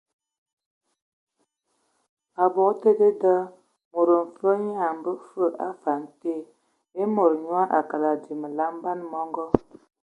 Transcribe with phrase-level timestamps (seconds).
[2.45, 3.35] Abog te dedā,
[3.95, 6.35] mod mfe nyaa a ngabe fəg a afan te;
[7.01, 9.45] e mod nyo a ngəkə dzii məlam, ban mɔngɔ.